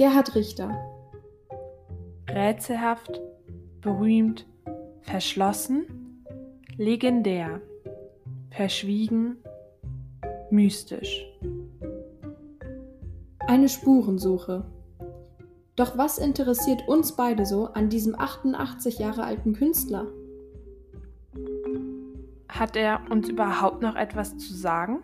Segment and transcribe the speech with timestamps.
[0.00, 0.74] Gerhard Richter.
[2.26, 3.20] Rätselhaft,
[3.82, 4.46] berühmt,
[5.02, 6.24] verschlossen,
[6.78, 7.60] legendär,
[8.48, 9.36] verschwiegen,
[10.48, 11.26] mystisch.
[13.40, 14.64] Eine Spurensuche.
[15.76, 20.06] Doch was interessiert uns beide so an diesem 88 Jahre alten Künstler?
[22.48, 25.02] Hat er uns überhaupt noch etwas zu sagen?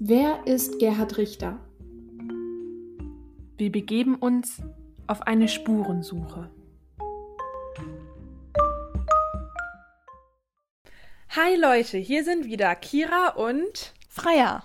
[0.00, 1.60] Wer ist Gerhard Richter?
[3.60, 4.62] Wir begeben uns
[5.06, 6.48] auf eine Spurensuche.
[11.28, 14.62] Hi Leute, hier sind wieder Kira und Freya.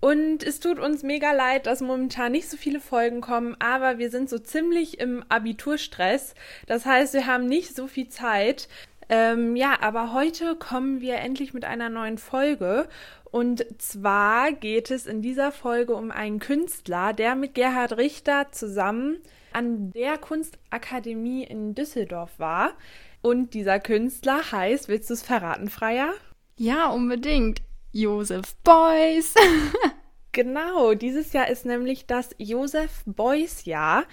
[0.00, 4.10] Und es tut uns mega leid, dass momentan nicht so viele Folgen kommen, aber wir
[4.10, 6.34] sind so ziemlich im Abiturstress.
[6.66, 8.66] Das heißt, wir haben nicht so viel Zeit.
[9.14, 12.88] Ähm, ja, aber heute kommen wir endlich mit einer neuen Folge.
[13.30, 19.18] Und zwar geht es in dieser Folge um einen Künstler, der mit Gerhard Richter zusammen
[19.52, 22.72] an der Kunstakademie in Düsseldorf war.
[23.20, 26.14] Und dieser Künstler heißt, willst du es verraten, Freier?
[26.56, 27.60] Ja, unbedingt.
[27.92, 29.34] Josef Beuys.
[30.32, 34.04] genau, dieses Jahr ist nämlich das Josef Beuys Jahr.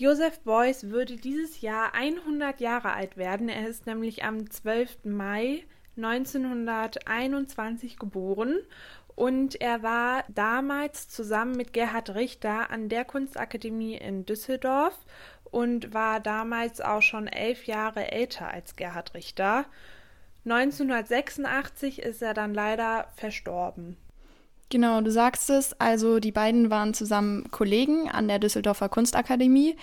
[0.00, 3.50] Josef Beuys würde dieses Jahr 100 Jahre alt werden.
[3.50, 5.04] Er ist nämlich am 12.
[5.04, 5.64] Mai
[5.98, 8.60] 1921 geboren
[9.14, 14.98] und er war damals zusammen mit Gerhard Richter an der Kunstakademie in Düsseldorf
[15.44, 19.66] und war damals auch schon elf Jahre älter als Gerhard Richter.
[20.46, 23.98] 1986 ist er dann leider verstorben.
[24.70, 25.78] Genau, du sagst es.
[25.80, 29.76] Also die beiden waren zusammen Kollegen an der Düsseldorfer Kunstakademie.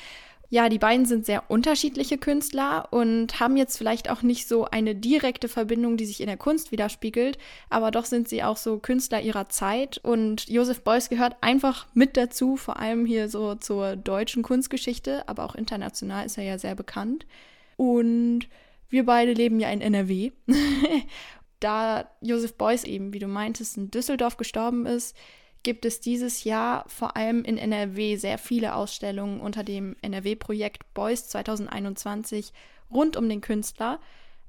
[0.50, 4.96] Ja, die beiden sind sehr unterschiedliche Künstler und haben jetzt vielleicht auch nicht so eine
[4.96, 7.38] direkte Verbindung, die sich in der Kunst widerspiegelt,
[7.70, 12.16] aber doch sind sie auch so Künstler ihrer Zeit und Josef Beuys gehört einfach mit
[12.16, 16.76] dazu, vor allem hier so zur deutschen Kunstgeschichte, aber auch international ist er ja sehr
[16.76, 17.26] bekannt.
[17.76, 18.47] Und
[18.90, 20.31] wir beide leben ja in NRW.
[21.59, 25.16] da Josef Beuys eben, wie du meintest, in Düsseldorf gestorben ist,
[25.63, 31.28] gibt es dieses Jahr vor allem in NRW sehr viele Ausstellungen unter dem NRW-Projekt Beuys
[31.29, 32.53] 2021
[32.91, 34.00] rund um den Künstler.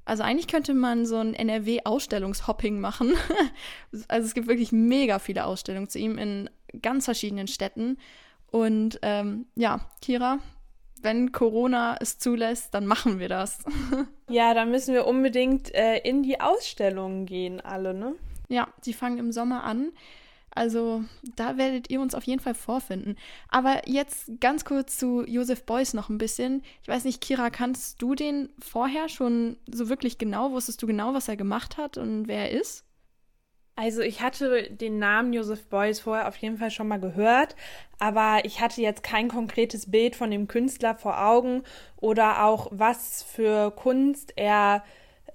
[0.05, 3.15] Also eigentlich könnte man so ein NRW-Ausstellungshopping machen.
[4.09, 6.49] also es gibt wirklich mega viele Ausstellungen zu ihm in
[6.81, 7.99] ganz verschiedenen Städten.
[8.51, 10.39] Und ähm, ja, Kira,
[11.03, 13.59] wenn Corona es zulässt, dann machen wir das.
[14.29, 18.15] ja, dann müssen wir unbedingt äh, in die Ausstellungen gehen, alle, ne?
[18.49, 19.93] Ja, die fangen im Sommer an.
[20.51, 21.05] Also
[21.37, 23.17] da werdet ihr uns auf jeden Fall vorfinden.
[23.49, 26.63] Aber jetzt ganz kurz zu Josef Beuys noch ein bisschen.
[26.83, 30.51] Ich weiß nicht, Kira, kannst du den vorher schon so wirklich genau?
[30.51, 32.85] Wusstest du genau, was er gemacht hat und wer er ist?
[33.81, 37.55] Also ich hatte den Namen Josef Beuys vorher auf jeden Fall schon mal gehört,
[38.01, 41.63] aber ich hatte jetzt kein konkretes Bild von dem Künstler vor Augen
[41.97, 44.83] oder auch was für Kunst er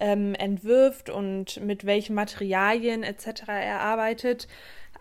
[0.02, 3.44] ähm, entwirft und mit welchen Materialien etc.
[3.48, 4.50] er arbeitet.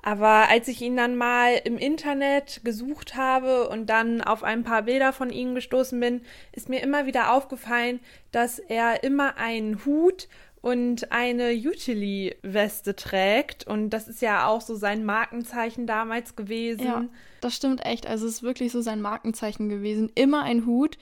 [0.02, 4.82] Aber als ich ihn dann mal im Internet gesucht habe und dann auf ein paar
[4.82, 6.22] Bilder von ihm gestoßen bin,
[6.52, 7.98] ist mir immer wieder aufgefallen,
[8.30, 10.28] dass er immer einen Hut
[10.62, 13.66] und eine Utility-Weste trägt.
[13.66, 16.86] Und das ist ja auch so sein Markenzeichen damals gewesen.
[16.86, 17.04] Ja,
[17.40, 18.06] das stimmt echt.
[18.06, 20.10] Also es ist wirklich so sein Markenzeichen gewesen.
[20.14, 20.96] Immer ein Hut.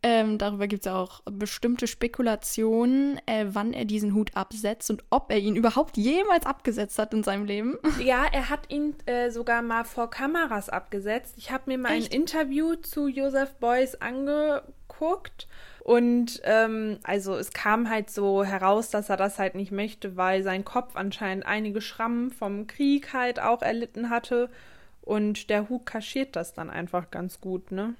[0.00, 5.32] Ähm, darüber gibt es auch bestimmte Spekulationen, äh, wann er diesen Hut absetzt und ob
[5.32, 7.76] er ihn überhaupt jemals abgesetzt hat in seinem Leben.
[7.98, 11.34] Ja, er hat ihn äh, sogar mal vor Kameras abgesetzt.
[11.36, 12.12] Ich habe mir mal Echt?
[12.12, 15.48] ein Interview zu Joseph Beuys angeguckt.
[15.88, 20.42] Und ähm, also es kam halt so heraus, dass er das halt nicht möchte, weil
[20.42, 24.50] sein Kopf anscheinend einige Schrammen vom Krieg halt auch erlitten hatte.
[25.00, 27.94] Und der Hut kaschiert das dann einfach ganz gut, ne?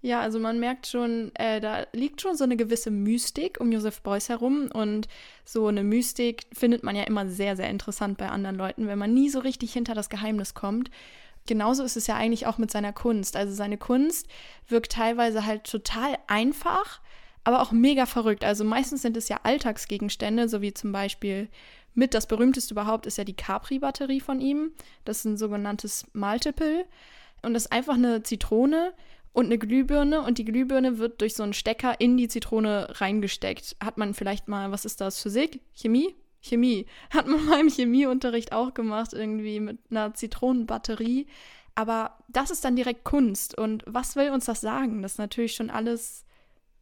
[0.00, 4.00] Ja, also man merkt schon, äh, da liegt schon so eine gewisse Mystik um Josef
[4.00, 5.06] Beuys herum und
[5.44, 9.14] so eine Mystik findet man ja immer sehr, sehr interessant bei anderen Leuten, wenn man
[9.14, 10.90] nie so richtig hinter das Geheimnis kommt.
[11.46, 13.36] Genauso ist es ja eigentlich auch mit seiner Kunst.
[13.36, 14.26] Also seine Kunst
[14.66, 17.00] wirkt teilweise halt total einfach,
[17.44, 18.44] aber auch mega verrückt.
[18.44, 21.48] Also meistens sind es ja Alltagsgegenstände, so wie zum Beispiel
[21.94, 24.72] mit das berühmteste überhaupt ist ja die Capri-Batterie von ihm.
[25.04, 26.86] Das ist ein sogenanntes Multiple.
[27.42, 28.94] Und das ist einfach eine Zitrone
[29.32, 33.76] und eine Glühbirne und die Glühbirne wird durch so einen Stecker in die Zitrone reingesteckt.
[33.82, 35.60] Hat man vielleicht mal, was ist das, Physik?
[35.74, 36.14] Chemie?
[36.40, 36.86] Chemie.
[37.10, 41.26] Hat man mal im Chemieunterricht auch gemacht, irgendwie mit einer Zitronenbatterie.
[41.74, 43.56] Aber das ist dann direkt Kunst.
[43.56, 45.02] Und was will uns das sagen?
[45.02, 46.26] Das ist natürlich schon alles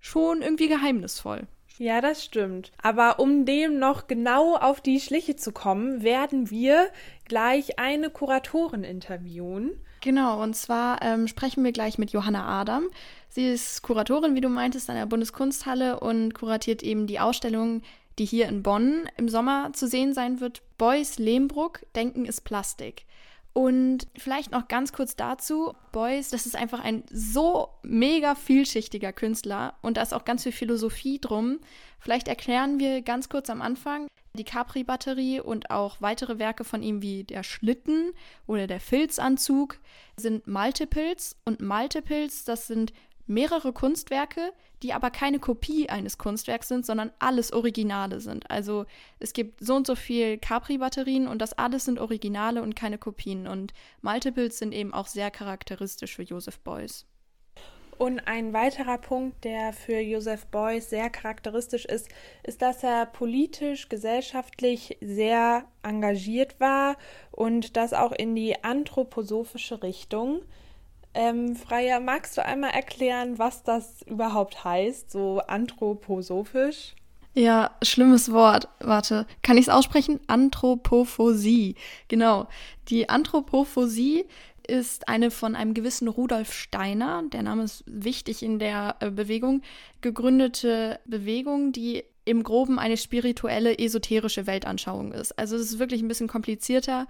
[0.00, 1.46] schon irgendwie geheimnisvoll.
[1.78, 2.72] Ja, das stimmt.
[2.82, 6.90] Aber um dem noch genau auf die Schliche zu kommen, werden wir
[7.26, 9.80] gleich eine Kuratorin interviewen.
[10.02, 12.84] Genau, und zwar ähm, sprechen wir gleich mit Johanna Adam.
[13.30, 17.80] Sie ist Kuratorin, wie du meintest, an der Bundeskunsthalle und kuratiert eben die Ausstellung,
[18.18, 20.62] die hier in Bonn im Sommer zu sehen sein wird.
[20.76, 23.06] Beuys Lehmbruck, Denken ist Plastik.
[23.52, 29.74] Und vielleicht noch ganz kurz dazu, Beuys, das ist einfach ein so mega vielschichtiger Künstler
[29.82, 31.58] und da ist auch ganz viel Philosophie drum.
[31.98, 37.02] Vielleicht erklären wir ganz kurz am Anfang die Capri-Batterie und auch weitere Werke von ihm
[37.02, 38.12] wie der Schlitten
[38.46, 39.78] oder der Filzanzug
[40.16, 42.92] sind Multiples und Multiples, das sind
[43.30, 48.50] mehrere Kunstwerke, die aber keine Kopie eines Kunstwerks sind, sondern alles Originale sind.
[48.50, 48.86] Also
[49.18, 53.46] es gibt so und so viel Capri-Batterien und das alles sind Originale und keine Kopien.
[53.46, 53.72] Und
[54.02, 57.06] Multiples sind eben auch sehr charakteristisch für Joseph Beuys.
[58.00, 62.08] Und ein weiterer Punkt, der für Joseph Beuys sehr charakteristisch ist,
[62.42, 66.96] ist, dass er politisch, gesellschaftlich sehr engagiert war
[67.30, 70.40] und das auch in die anthroposophische Richtung.
[71.12, 76.94] Ähm, Freya, magst du einmal erklären, was das überhaupt heißt, so anthroposophisch?
[77.34, 78.68] Ja, schlimmes Wort.
[78.80, 80.20] Warte, kann ich es aussprechen?
[80.26, 81.76] Anthropophosie.
[82.08, 82.48] Genau.
[82.88, 84.24] Die Anthropophosie
[84.66, 89.62] ist eine von einem gewissen Rudolf Steiner, der Name ist wichtig in der äh, Bewegung,
[90.00, 95.36] gegründete Bewegung, die im Groben eine spirituelle, esoterische Weltanschauung ist.
[95.38, 97.06] Also es ist wirklich ein bisschen komplizierter.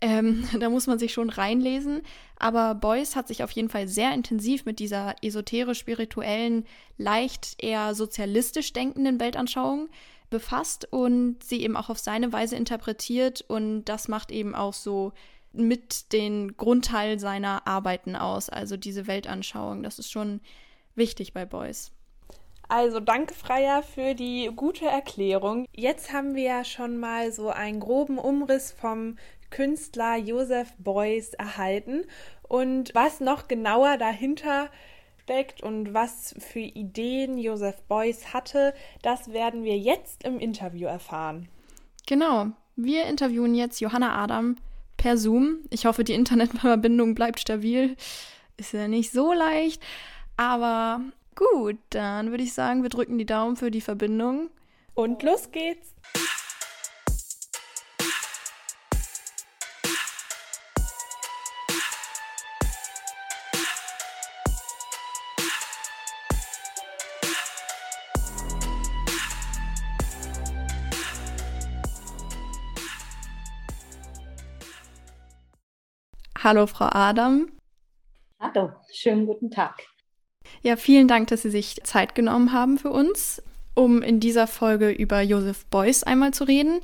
[0.00, 2.02] Ähm, da muss man sich schon reinlesen.
[2.38, 6.64] Aber Beuys hat sich auf jeden Fall sehr intensiv mit dieser esoterisch-spirituellen,
[6.96, 9.88] leicht eher sozialistisch denkenden Weltanschauung
[10.30, 13.44] befasst und sie eben auch auf seine Weise interpretiert.
[13.46, 15.12] Und das macht eben auch so
[15.52, 19.82] mit den Grundteil seiner Arbeiten aus, also diese Weltanschauung.
[19.82, 20.40] Das ist schon
[20.94, 21.92] wichtig bei Beuys.
[22.68, 25.66] Also danke Freya für die gute Erklärung.
[25.74, 29.16] Jetzt haben wir ja schon mal so einen groben Umriss vom
[29.50, 32.04] Künstler Joseph Beuys erhalten
[32.42, 34.70] und was noch genauer dahinter
[35.22, 41.48] steckt und was für Ideen Joseph Beuys hatte, das werden wir jetzt im Interview erfahren.
[42.06, 44.56] Genau, wir interviewen jetzt Johanna Adam
[44.96, 45.60] per Zoom.
[45.70, 47.96] Ich hoffe, die Internetverbindung bleibt stabil.
[48.56, 49.80] Ist ja nicht so leicht,
[50.36, 51.00] aber
[51.36, 54.50] gut, dann würde ich sagen, wir drücken die Daumen für die Verbindung.
[54.94, 55.94] Und los geht's!
[76.42, 77.52] Hallo, Frau Adam.
[78.40, 79.82] Hallo, schönen guten Tag.
[80.62, 83.42] Ja, vielen Dank, dass Sie sich Zeit genommen haben für uns,
[83.74, 86.80] um in dieser Folge über Joseph Beuys einmal zu reden.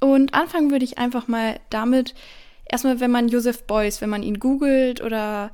[0.00, 2.16] Und anfangen würde ich einfach mal damit,
[2.64, 5.52] erstmal, wenn man Joseph Beuys, wenn man ihn googelt oder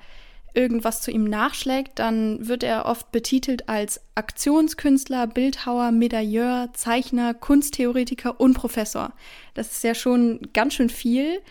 [0.54, 8.40] irgendwas zu ihm nachschlägt, dann wird er oft betitelt als Aktionskünstler, Bildhauer, Medailleur, Zeichner, Kunsttheoretiker
[8.40, 9.12] und Professor.
[9.52, 11.42] Das ist ja schon ganz schön viel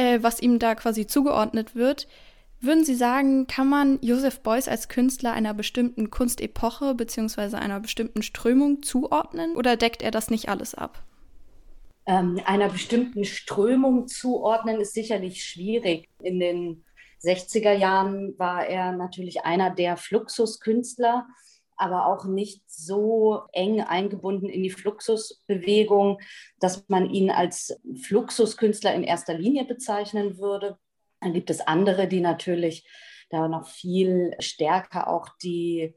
[0.00, 2.08] äh, was ihm da quasi zugeordnet wird.
[2.62, 7.56] Würden Sie sagen, kann man Joseph Beuys als Künstler einer bestimmten Kunstepoche bzw.
[7.56, 11.02] einer bestimmten Strömung zuordnen oder deckt er das nicht alles ab?
[12.06, 16.08] Ähm, einer bestimmten Strömung zuordnen ist sicherlich schwierig.
[16.22, 16.84] In den
[17.22, 21.26] 60er Jahren war er natürlich einer der Fluxuskünstler,
[21.80, 26.20] aber auch nicht so eng eingebunden in die Fluxusbewegung,
[26.58, 30.78] dass man ihn als Fluxuskünstler in erster Linie bezeichnen würde.
[31.20, 32.88] Dann gibt es andere, die natürlich
[33.30, 35.94] da noch viel stärker auch die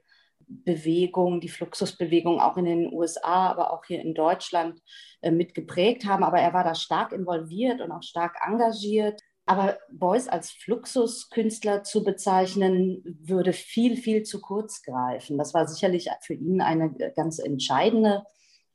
[0.48, 4.82] Bewegung, die Fluxusbewegung auch in den USA, aber auch hier in Deutschland
[5.22, 6.24] äh, mitgeprägt haben.
[6.24, 9.22] Aber er war da stark involviert und auch stark engagiert.
[9.46, 15.38] Aber Beuys als Fluxuskünstler zu bezeichnen, würde viel, viel zu kurz greifen.
[15.38, 18.24] Das war sicherlich für ihn eine ganz entscheidende,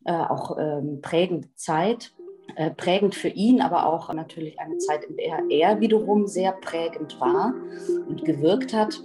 [0.04, 2.12] äh, auch ähm, prägende Zeit.
[2.56, 7.20] Äh, prägend für ihn, aber auch natürlich eine Zeit, in der er wiederum sehr prägend
[7.20, 7.52] war
[8.08, 9.02] und gewirkt hat.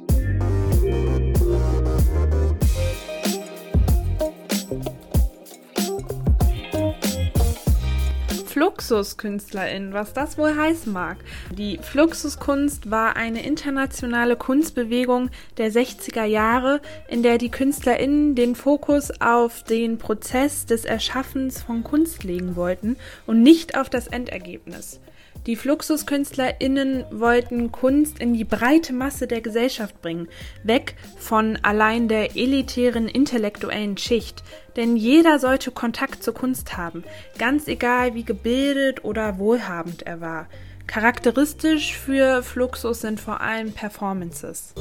[8.84, 11.16] Fluxuskünstlerin, was das wohl heißen mag.
[11.58, 19.10] Die Fluxuskunst war eine internationale Kunstbewegung der 60er Jahre, in der die KünstlerInnen den Fokus
[19.22, 25.00] auf den Prozess des Erschaffens von Kunst legen wollten und nicht auf das Endergebnis.
[25.46, 30.30] Die FluxuskünstlerInnen wollten Kunst in die breite Masse der Gesellschaft bringen,
[30.64, 34.44] weg von allein der elitären intellektuellen Schicht.
[34.78, 37.04] Denn jeder sollte Kontakt zur Kunst haben,
[37.38, 40.48] ganz egal wie gebildet oder wohlhabend er war.
[40.88, 44.74] Charakteristisch für Fluxus sind vor allem Performances.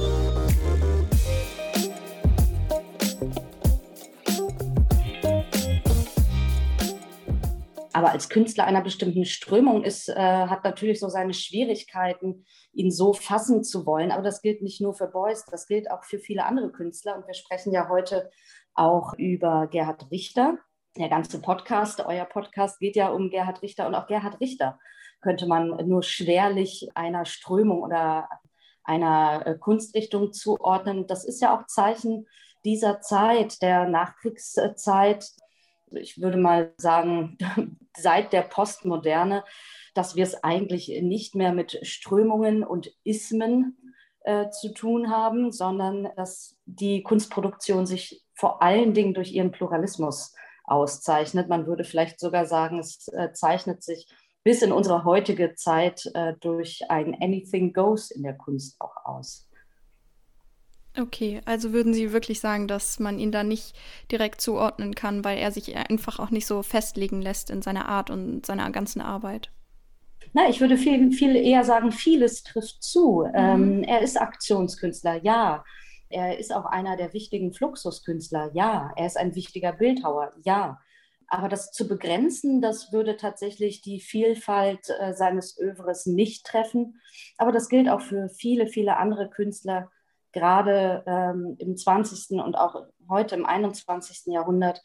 [7.95, 13.13] Aber als Künstler einer bestimmten Strömung ist, äh, hat natürlich so seine Schwierigkeiten, ihn so
[13.13, 14.11] fassen zu wollen.
[14.11, 17.17] Aber das gilt nicht nur für Beuys, das gilt auch für viele andere Künstler.
[17.17, 18.31] Und wir sprechen ja heute
[18.75, 20.59] auch über Gerhard Richter.
[20.97, 24.79] Der ganze Podcast, euer Podcast geht ja um Gerhard Richter und auch Gerhard Richter
[25.23, 28.29] könnte man nur schwerlich einer Strömung oder
[28.85, 31.07] einer äh, Kunstrichtung zuordnen.
[31.07, 32.27] Das ist ja auch Zeichen
[32.65, 35.25] dieser Zeit, der Nachkriegszeit,
[35.95, 37.37] ich würde mal sagen,
[37.97, 39.45] seit der Postmoderne,
[39.95, 43.77] dass wir es eigentlich nicht mehr mit Strömungen und Ismen
[44.25, 50.35] äh, zu tun haben, sondern dass die Kunstproduktion sich vor allen Dingen durch ihren Pluralismus
[50.65, 51.49] auszeichnet.
[51.49, 54.07] Man würde vielleicht sogar sagen, es äh, zeichnet sich
[54.45, 59.49] bis in unsere heutige Zeit äh, durch ein Anything Goes in der Kunst auch aus.
[60.99, 63.75] Okay, also würden Sie wirklich sagen, dass man ihn da nicht
[64.11, 68.11] direkt zuordnen kann, weil er sich einfach auch nicht so festlegen lässt in seiner Art
[68.11, 69.51] und seiner ganzen Arbeit?
[70.35, 73.25] Na, ich würde viel, viel eher sagen, vieles trifft zu.
[73.27, 73.35] Mhm.
[73.35, 75.65] Ähm, er ist Aktionskünstler, ja.
[76.11, 78.93] Er ist auch einer der wichtigen Fluxuskünstler, ja.
[78.97, 80.79] Er ist ein wichtiger Bildhauer, ja.
[81.29, 87.01] Aber das zu begrenzen, das würde tatsächlich die Vielfalt äh, seines Övres nicht treffen.
[87.39, 89.91] Aber das gilt auch für viele, viele andere Künstler,
[90.33, 92.41] gerade ähm, im 20.
[92.41, 94.33] und auch heute im 21.
[94.33, 94.83] Jahrhundert,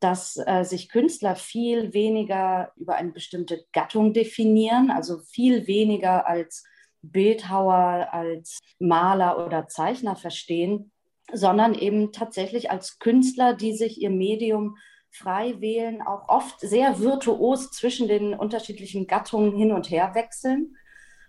[0.00, 6.64] dass äh, sich Künstler viel weniger über eine bestimmte Gattung definieren, also viel weniger als
[7.02, 10.90] Bildhauer, als Maler oder Zeichner verstehen,
[11.32, 14.76] sondern eben tatsächlich als Künstler, die sich ihr Medium
[15.10, 20.76] frei wählen, auch oft sehr virtuos zwischen den unterschiedlichen Gattungen hin und her wechseln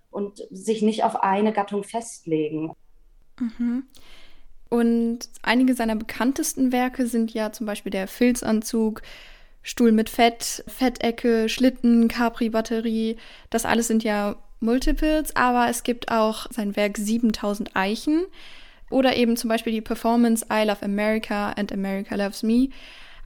[0.09, 2.73] und sich nicht auf eine Gattung festlegen.
[3.39, 3.83] Mhm.
[4.69, 9.01] Und einige seiner bekanntesten Werke sind ja zum Beispiel der Filzanzug,
[9.63, 13.17] Stuhl mit Fett, Fettecke, Schlitten, Capri-Batterie.
[13.49, 18.25] Das alles sind ja Multiples, aber es gibt auch sein Werk 7000 Eichen
[18.89, 22.69] oder eben zum Beispiel die Performance I Love America and America Loves Me.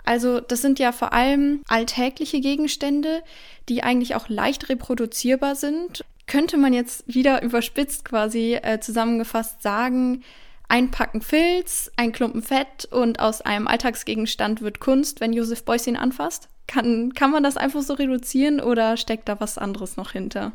[0.03, 3.23] Also das sind ja vor allem alltägliche Gegenstände,
[3.69, 10.23] die eigentlich auch leicht reproduzierbar sind könnte man jetzt wieder überspitzt quasi äh, zusammengefasst sagen,
[10.67, 15.85] ein Packen Filz, ein Klumpen Fett und aus einem Alltagsgegenstand wird Kunst, wenn Josef Beuys
[15.85, 16.47] ihn anfasst?
[16.67, 20.53] Kann, kann man das einfach so reduzieren oder steckt da was anderes noch hinter?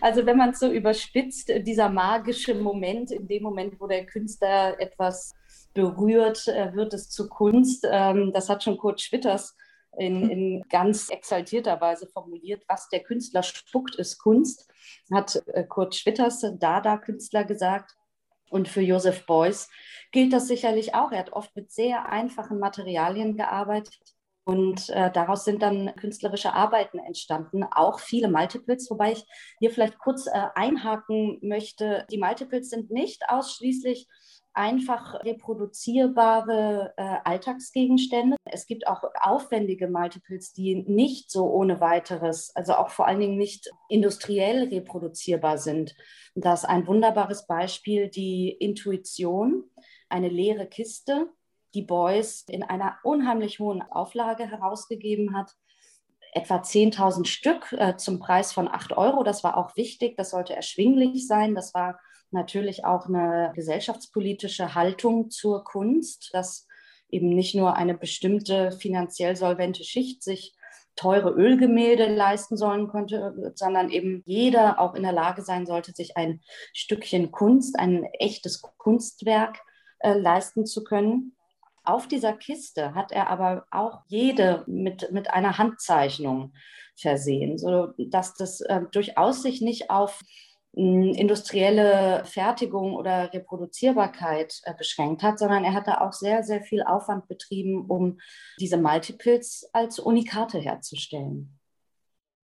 [0.00, 4.78] Also wenn man es so überspitzt, dieser magische Moment, in dem Moment, wo der Künstler
[4.78, 5.34] etwas
[5.74, 7.86] berührt, äh, wird es zu Kunst.
[7.90, 9.56] Ähm, das hat schon Kurt Schwitters
[9.98, 10.30] in, hm.
[10.30, 14.68] in ganz exaltierter Weise formuliert, was der Künstler spuckt, ist Kunst,
[15.12, 17.94] hat äh, Kurt Schwitters, Dada-Künstler, gesagt.
[18.50, 19.68] Und für Joseph Beuys
[20.10, 21.12] gilt das sicherlich auch.
[21.12, 24.00] Er hat oft mit sehr einfachen Materialien gearbeitet.
[24.44, 29.26] Und äh, daraus sind dann künstlerische Arbeiten entstanden, auch viele Multiples, wobei ich
[29.58, 32.06] hier vielleicht kurz äh, einhaken möchte.
[32.10, 34.08] Die Multiples sind nicht ausschließlich
[34.58, 38.36] einfach reproduzierbare äh, Alltagsgegenstände.
[38.44, 43.38] Es gibt auch aufwendige Multiples, die nicht so ohne weiteres, also auch vor allen Dingen
[43.38, 45.94] nicht industriell reproduzierbar sind.
[46.34, 49.64] Da ist ein wunderbares Beispiel die Intuition,
[50.08, 51.28] eine leere Kiste,
[51.74, 55.54] die Beuys in einer unheimlich hohen Auflage herausgegeben hat
[56.32, 59.22] etwa 10.000 Stück äh, zum Preis von 8 Euro.
[59.22, 61.54] Das war auch wichtig, das sollte erschwinglich sein.
[61.54, 61.98] Das war
[62.30, 66.66] natürlich auch eine gesellschaftspolitische Haltung zur Kunst, dass
[67.10, 70.54] eben nicht nur eine bestimmte finanziell solvente Schicht sich
[70.98, 76.16] teure Ölgemälde leisten sollen konnte, sondern eben jeder auch in der Lage sein sollte, sich
[76.16, 76.40] ein
[76.74, 79.60] Stückchen Kunst, ein echtes Kunstwerk
[80.00, 81.36] äh, leisten zu können.
[81.84, 86.52] Auf dieser Kiste hat er aber auch jede mit, mit einer Handzeichnung
[86.96, 90.20] versehen, sodass das äh, durchaus sich nicht auf
[90.78, 96.82] industrielle Fertigung oder Reproduzierbarkeit äh, beschränkt hat, sondern er hat da auch sehr, sehr viel
[96.82, 98.20] Aufwand betrieben, um
[98.60, 101.58] diese Multiples als Unikate herzustellen.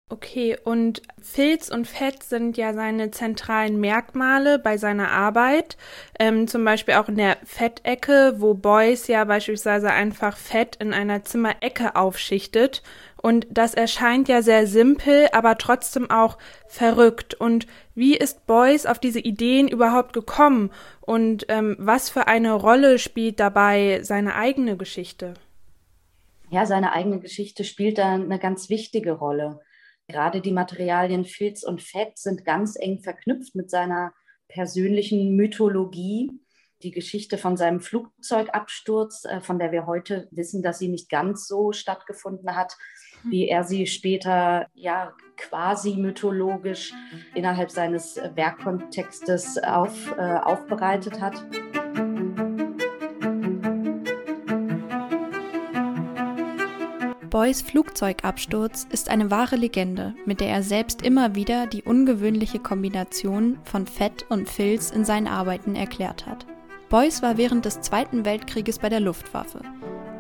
[0.10, 5.78] Okay, und Filz und Fett sind ja seine zentralen Merkmale bei seiner Arbeit.
[6.20, 11.24] Ähm, zum Beispiel auch in der Fettecke, wo Beuys ja beispielsweise einfach Fett in einer
[11.24, 12.84] Zimmerecke aufschichtet
[13.24, 16.38] und das erscheint ja sehr simpel, aber trotzdem auch
[16.68, 17.34] verrückt.
[17.34, 20.72] Und wie ist Beuys auf diese Ideen überhaupt gekommen?
[21.00, 25.36] Und ähm, was für eine Rolle spielt dabei seine eigene Geschichte?
[26.50, 29.62] Ja, seine eigene Geschichte spielt da eine ganz wichtige Rolle.
[30.10, 34.14] Gerade die Materialien Filz und Fett sind ganz eng verknüpft mit seiner
[34.50, 36.30] persönlichen Mythologie.
[36.84, 41.48] Die Geschichte von seinem Flugzeugabsturz, äh, von der wir heute wissen, dass sie nicht ganz
[41.48, 42.74] so stattgefunden hat.
[43.26, 46.94] Wie er sie später ja quasi mythologisch
[47.34, 51.44] innerhalb seines Werkkontextes auf, äh, aufbereitet hat.
[57.34, 63.58] Boys Flugzeugabsturz ist eine wahre Legende, mit der er selbst immer wieder die ungewöhnliche Kombination
[63.64, 66.46] von Fett und Filz in seinen Arbeiten erklärt hat.
[66.90, 69.62] Beuys war während des Zweiten Weltkrieges bei der Luftwaffe.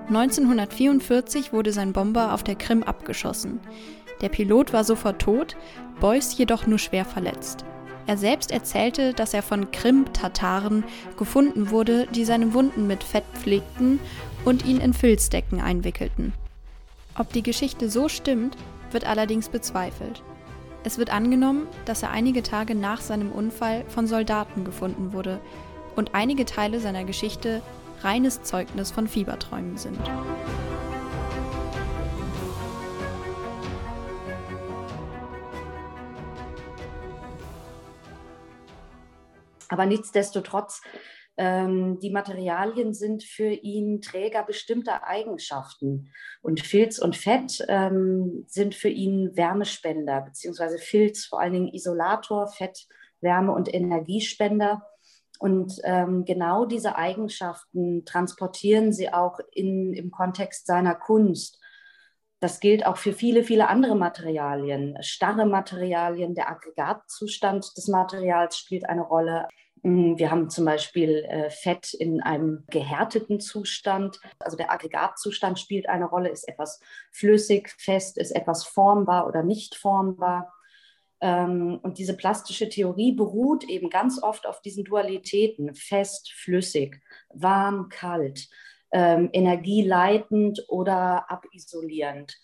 [0.08, 3.60] 1944 wurde sein Bomber auf der Krim abgeschossen.
[4.22, 5.56] Der Pilot war sofort tot,
[6.00, 7.66] Beuys jedoch nur schwer verletzt.
[8.06, 10.84] Er selbst erzählte, dass er von Krim-Tataren
[11.18, 14.00] gefunden wurde, die seine Wunden mit Fett pflegten
[14.44, 16.34] und ihn in Filzdecken einwickelten.
[17.18, 18.58] Ob die Geschichte so stimmt,
[18.92, 20.22] wird allerdings bezweifelt.
[20.84, 25.40] Es wird angenommen, dass er einige Tage nach seinem Unfall von Soldaten gefunden wurde
[25.96, 27.62] und einige Teile seiner Geschichte
[28.04, 30.00] reines Zeugnis von Fieberträumen sind.
[39.70, 40.82] Aber nichtsdestotrotz
[41.36, 46.12] ähm, die Materialien sind für ihn Träger bestimmter Eigenschaften.
[46.42, 52.48] Und Filz und Fett ähm, sind für ihn Wärmespender, beziehungsweise Filz vor allen Dingen Isolator,
[52.48, 52.86] Fett
[53.22, 54.86] Wärme- und Energiespender.
[55.44, 61.60] Und ähm, genau diese Eigenschaften transportieren sie auch in, im Kontext seiner Kunst.
[62.40, 64.96] Das gilt auch für viele, viele andere Materialien.
[65.02, 69.50] Starre Materialien, der Aggregatzustand des Materials spielt eine Rolle.
[69.82, 74.22] Mm, wir haben zum Beispiel äh, Fett in einem gehärteten Zustand.
[74.40, 76.80] Also der Aggregatzustand spielt eine Rolle, ist etwas
[77.12, 80.54] flüssig, fest, ist etwas formbar oder nicht formbar.
[81.24, 87.02] Ähm, und diese plastische Theorie beruht eben ganz oft auf diesen Dualitäten, fest, flüssig,
[87.34, 88.50] warm, kalt,
[88.92, 92.38] ähm, energieleitend oder abisolierend.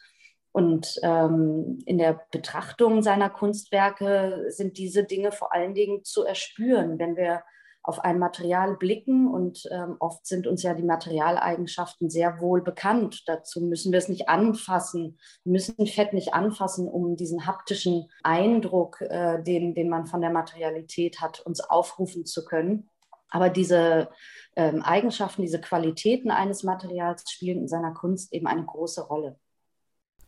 [0.53, 6.97] Und ähm, in der Betrachtung seiner Kunstwerke sind diese Dinge vor allen Dingen zu erspüren,
[6.99, 7.43] wenn wir
[7.89, 9.27] auf ein Material blicken.
[9.27, 13.23] Und ähm, oft sind uns ja die Materialeigenschaften sehr wohl bekannt.
[13.25, 19.43] Dazu müssen wir es nicht anfassen, müssen Fett nicht anfassen, um diesen haptischen Eindruck, äh,
[19.43, 22.89] den, den man von der Materialität hat, uns aufrufen zu können.
[23.31, 24.09] Aber diese
[24.55, 29.37] ähm, Eigenschaften, diese Qualitäten eines Materials spielen in seiner Kunst eben eine große Rolle.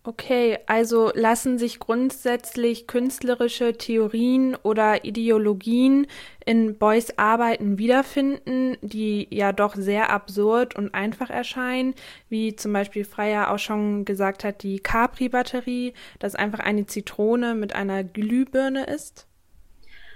[0.04, 6.08] Okay, also lassen sich grundsätzlich künstlerische Theorien oder Ideologien
[6.44, 11.94] in Beuys Arbeiten wiederfinden, die ja doch sehr absurd und einfach erscheinen,
[12.30, 17.76] wie zum Beispiel Freier auch schon gesagt hat, die Capri-Batterie, das einfach eine Zitrone mit
[17.76, 19.28] einer Glühbirne ist?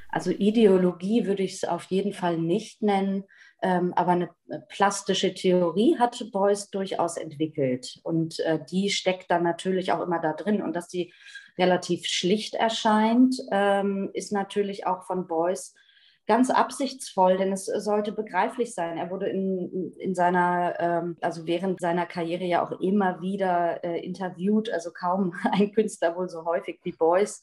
[0.10, 3.26] Also Ideologie würde ich es auf jeden Fall nicht nennen.
[3.66, 8.00] Ähm, aber eine äh, plastische Theorie hat Beuys durchaus entwickelt.
[8.04, 10.62] Und äh, die steckt dann natürlich auch immer da drin.
[10.62, 11.12] Und dass sie
[11.58, 15.74] relativ schlicht erscheint, ähm, ist natürlich auch von Beuys
[16.28, 18.98] ganz absichtsvoll, denn es sollte begreiflich sein.
[18.98, 24.04] Er wurde in, in seiner, ähm, also während seiner Karriere ja auch immer wieder äh,
[24.04, 27.42] interviewt, also kaum ein Künstler wohl so häufig wie Beuys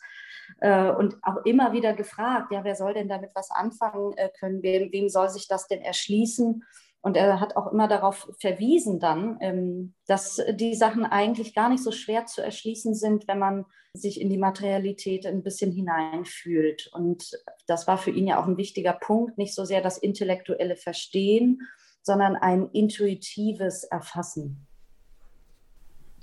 [0.60, 4.62] äh, und auch immer wieder gefragt, ja, wer soll denn damit was anfangen äh, können,
[4.62, 6.64] wem, wem soll sich das denn erschließen?
[7.02, 11.82] Und er hat auch immer darauf verwiesen dann, ähm, dass die Sachen eigentlich gar nicht
[11.82, 16.88] so schwer zu erschließen sind, wenn man sich in die Materialität ein bisschen hineinfühlt.
[16.94, 17.32] Und
[17.66, 21.60] das war für ihn ja auch ein wichtiger Punkt, nicht so sehr das intellektuelle Verstehen,
[22.02, 24.66] sondern ein intuitives Erfassen.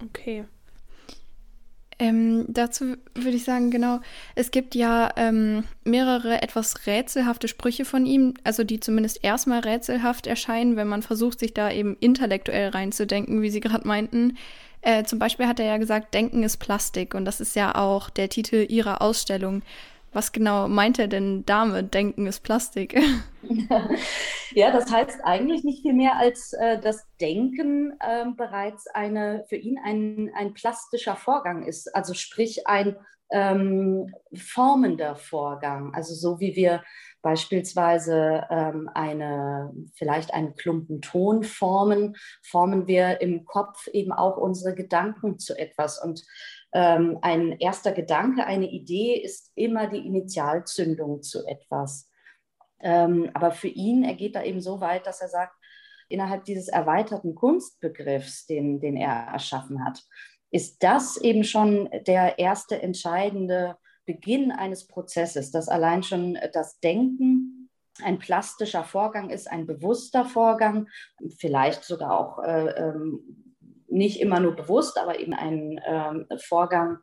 [0.01, 0.45] Okay.
[2.01, 3.99] Ähm, dazu würde ich sagen, genau,
[4.33, 10.25] es gibt ja ähm, mehrere etwas rätselhafte Sprüche von ihm, also die zumindest erstmal rätselhaft
[10.25, 14.37] erscheinen, wenn man versucht, sich da eben intellektuell reinzudenken, wie Sie gerade meinten.
[14.81, 18.09] Äh, zum Beispiel hat er ja gesagt, Denken ist Plastik und das ist ja auch
[18.09, 19.61] der Titel Ihrer Ausstellung.
[20.11, 21.93] Was genau meint er denn damit?
[21.93, 22.99] Denken ist Plastik.
[24.51, 29.55] ja, das heißt eigentlich nicht viel mehr, als äh, das Denken äh, bereits eine, für
[29.55, 31.95] ihn ein, ein plastischer Vorgang ist.
[31.95, 32.95] Also sprich ein
[33.31, 35.93] ähm, formender Vorgang.
[35.93, 36.83] Also so wie wir
[37.21, 44.73] beispielsweise ähm, eine, vielleicht einen Klumpen Ton formen, formen wir im Kopf eben auch unsere
[44.73, 46.01] Gedanken zu etwas.
[46.01, 46.23] Und
[46.71, 52.09] ähm, ein erster Gedanke, eine Idee ist immer die Initialzündung zu etwas.
[52.81, 55.53] Ähm, aber für ihn, er geht da eben so weit, dass er sagt,
[56.07, 60.03] innerhalb dieses erweiterten Kunstbegriffs, den, den er erschaffen hat,
[60.51, 67.69] ist das eben schon der erste entscheidende Beginn eines Prozesses, dass allein schon das Denken
[68.03, 70.87] ein plastischer Vorgang ist, ein bewusster Vorgang,
[71.37, 73.48] vielleicht sogar auch äh, ähm,
[73.89, 76.99] nicht immer nur bewusst, aber eben ein äh, Vorgang,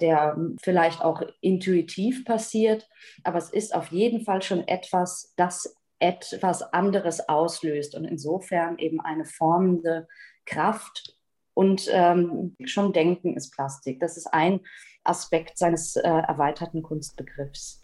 [0.00, 2.88] der vielleicht auch intuitiv passiert.
[3.24, 9.00] Aber es ist auf jeden Fall schon etwas, das etwas anderes auslöst und insofern eben
[9.00, 10.08] eine formende
[10.46, 11.14] Kraft.
[11.52, 14.00] Und ähm, schon Denken ist Plastik.
[14.00, 14.60] Das ist ein
[15.04, 17.79] Aspekt seines äh, erweiterten Kunstbegriffs.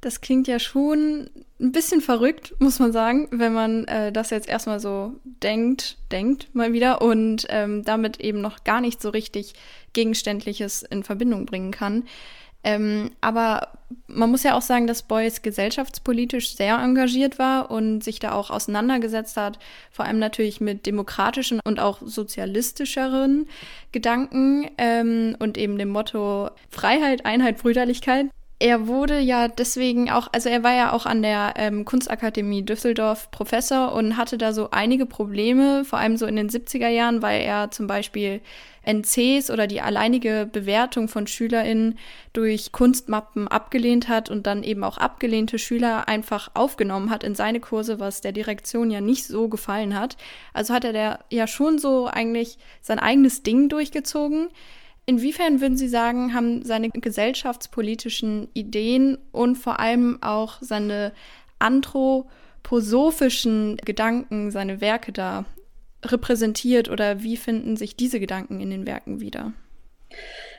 [0.00, 1.28] Das klingt ja schon
[1.60, 6.54] ein bisschen verrückt, muss man sagen, wenn man äh, das jetzt erstmal so denkt, denkt
[6.54, 9.54] mal wieder und ähm, damit eben noch gar nicht so richtig
[9.92, 12.04] Gegenständliches in Verbindung bringen kann.
[12.64, 13.68] Ähm, aber
[14.06, 18.50] man muss ja auch sagen, dass Beuys gesellschaftspolitisch sehr engagiert war und sich da auch
[18.50, 19.58] auseinandergesetzt hat,
[19.90, 23.48] vor allem natürlich mit demokratischen und auch sozialistischeren
[23.92, 28.26] Gedanken ähm, und eben dem Motto Freiheit, Einheit, Brüderlichkeit.
[28.60, 33.30] Er wurde ja deswegen auch, also er war ja auch an der ähm, Kunstakademie Düsseldorf
[33.30, 37.42] Professor und hatte da so einige Probleme, vor allem so in den 70er Jahren, weil
[37.42, 38.40] er zum Beispiel
[38.82, 41.98] NCs oder die alleinige Bewertung von SchülerInnen
[42.32, 47.60] durch Kunstmappen abgelehnt hat und dann eben auch abgelehnte Schüler einfach aufgenommen hat in seine
[47.60, 50.16] Kurse, was der Direktion ja nicht so gefallen hat.
[50.52, 54.48] Also hat er da ja schon so eigentlich sein eigenes Ding durchgezogen.
[55.08, 61.14] Inwiefern würden Sie sagen, haben seine gesellschaftspolitischen Ideen und vor allem auch seine
[61.58, 65.46] anthroposophischen Gedanken, seine Werke da
[66.04, 69.54] repräsentiert oder wie finden sich diese Gedanken in den Werken wieder?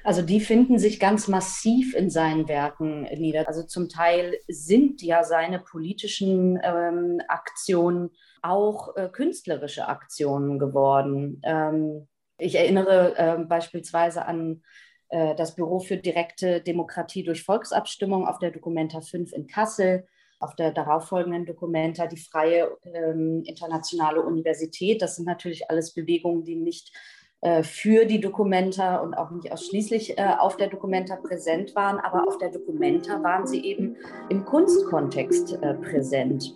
[0.03, 3.47] Also die finden sich ganz massiv in seinen Werken nieder.
[3.47, 8.09] Also zum Teil sind ja seine politischen ähm, Aktionen
[8.41, 11.39] auch äh, künstlerische Aktionen geworden.
[11.43, 12.07] Ähm,
[12.39, 14.63] ich erinnere äh, beispielsweise an
[15.09, 20.07] äh, das Büro für direkte Demokratie durch Volksabstimmung auf der Documenta 5 in Kassel,
[20.39, 25.01] auf der darauffolgenden Documenta die Freie ähm, Internationale Universität.
[25.01, 26.95] Das sind natürlich alles Bewegungen, die nicht
[27.41, 32.27] äh, für die Documenta und auch nicht ausschließlich äh, auf der Documenta präsent waren, aber
[32.27, 33.97] auf der Documenta waren sie eben
[34.29, 36.53] im Kunstkontext äh, präsent.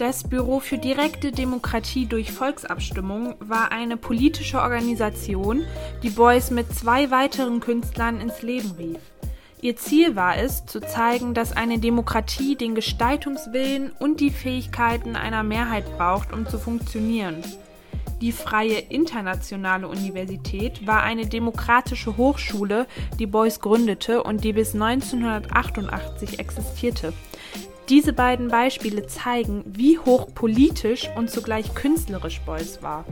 [0.00, 5.66] Das Büro für direkte Demokratie durch Volksabstimmung war eine politische Organisation,
[6.02, 8.96] die Beuys mit zwei weiteren Künstlern ins Leben rief.
[9.60, 15.42] Ihr Ziel war es, zu zeigen, dass eine Demokratie den Gestaltungswillen und die Fähigkeiten einer
[15.42, 17.44] Mehrheit braucht, um zu funktionieren.
[18.22, 22.86] Die Freie Internationale Universität war eine demokratische Hochschule,
[23.18, 27.12] die Beuys gründete und die bis 1988 existierte.
[27.90, 33.04] Diese beiden Beispiele zeigen, wie hoch politisch und zugleich künstlerisch Beuys war.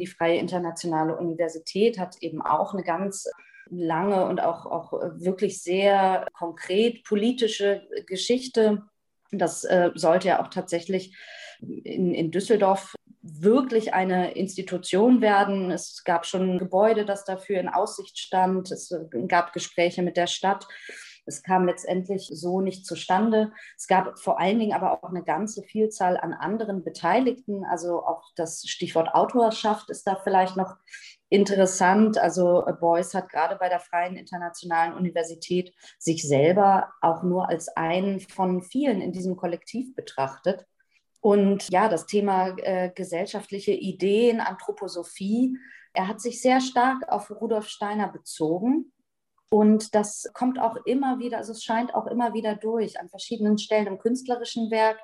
[0.00, 3.28] Die Freie Internationale Universität hat eben auch eine ganz
[3.70, 8.84] lange und auch, auch wirklich sehr konkret politische Geschichte.
[9.32, 11.16] Das äh, sollte ja auch tatsächlich
[11.58, 12.94] in, in Düsseldorf
[13.26, 15.70] wirklich eine Institution werden.
[15.70, 18.70] Es gab schon ein Gebäude, das dafür in Aussicht stand.
[18.70, 18.94] Es
[19.28, 20.68] gab Gespräche mit der Stadt.
[21.26, 23.50] Es kam letztendlich so nicht zustande.
[23.78, 27.64] Es gab vor allen Dingen aber auch eine ganze Vielzahl an anderen Beteiligten.
[27.64, 30.76] Also auch das Stichwort Autorschaft ist da vielleicht noch
[31.30, 32.18] interessant.
[32.18, 38.20] Also Beuys hat gerade bei der Freien Internationalen Universität sich selber auch nur als einen
[38.20, 40.66] von vielen in diesem Kollektiv betrachtet.
[41.24, 45.56] Und ja, das Thema äh, gesellschaftliche Ideen, Anthroposophie,
[45.94, 48.92] er hat sich sehr stark auf Rudolf Steiner bezogen.
[49.48, 53.56] Und das kommt auch immer wieder, also es scheint auch immer wieder durch an verschiedenen
[53.56, 54.98] Stellen im künstlerischen Werk,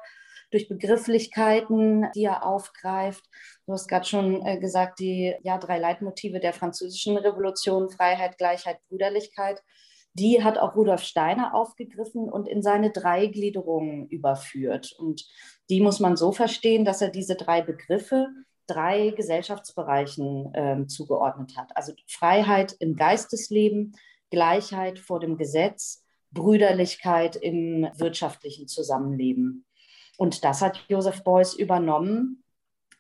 [0.51, 3.25] durch Begrifflichkeiten, die er aufgreift.
[3.65, 8.79] Du hast gerade schon äh, gesagt, die ja, drei Leitmotive der französischen Revolution, Freiheit, Gleichheit,
[8.91, 9.63] Brüderlichkeit
[10.15, 14.93] die hat auch Rudolf Steiner aufgegriffen und in seine drei Gliederungen überführt.
[14.99, 15.25] Und
[15.71, 18.29] die muss man so verstehen, dass er diese drei Begriffe
[18.67, 21.77] drei Gesellschaftsbereichen äh, zugeordnet hat.
[21.77, 23.97] Also Freiheit im Geistesleben,
[24.31, 29.67] Gleichheit vor dem Gesetz, Brüderlichkeit im wirtschaftlichen Zusammenleben.
[30.17, 32.45] Und das hat Joseph Beuys übernommen,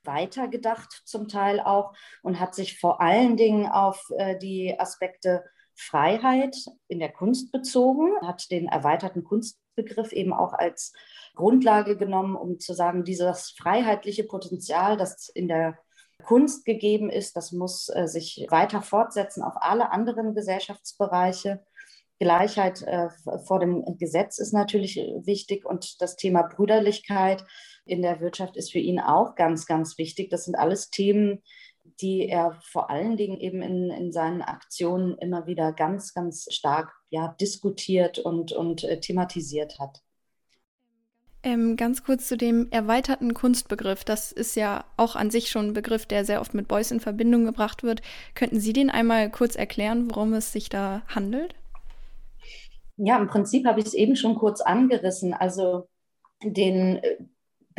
[0.02, 5.44] weitergedacht zum Teil auch und hat sich vor allen Dingen auf äh, die Aspekte
[5.76, 6.56] Freiheit
[6.88, 9.22] in der Kunst bezogen, hat den erweiterten
[9.80, 10.92] Kunstbegriff eben auch als
[11.34, 15.78] Grundlage genommen, um zu sagen, dieses freiheitliche Potenzial, das in der
[16.24, 21.64] Kunst gegeben ist, das muss äh, sich weiter fortsetzen auf alle anderen Gesellschaftsbereiche.
[22.18, 23.08] Gleichheit äh,
[23.46, 27.42] vor dem Gesetz ist natürlich wichtig und das Thema Brüderlichkeit
[27.86, 30.28] in der Wirtschaft ist für ihn auch ganz, ganz wichtig.
[30.28, 31.42] Das sind alles Themen,
[32.00, 36.92] die er vor allen Dingen eben in, in seinen Aktionen immer wieder ganz, ganz stark
[37.10, 40.02] ja, diskutiert und, und äh, thematisiert hat.
[41.42, 44.04] Ähm, ganz kurz zu dem erweiterten Kunstbegriff.
[44.04, 47.00] Das ist ja auch an sich schon ein Begriff, der sehr oft mit Beuys in
[47.00, 48.02] Verbindung gebracht wird.
[48.34, 51.54] Könnten Sie den einmal kurz erklären, worum es sich da handelt?
[52.98, 55.32] Ja, im Prinzip habe ich es eben schon kurz angerissen.
[55.32, 55.88] Also
[56.44, 57.16] den äh,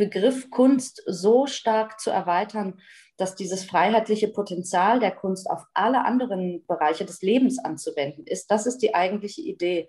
[0.02, 2.80] Begriff Kunst so stark zu erweitern,
[3.18, 8.50] dass dieses freiheitliche Potenzial der Kunst auf alle anderen Bereiche des Lebens anzuwenden ist.
[8.50, 9.88] Das ist die eigentliche Idee.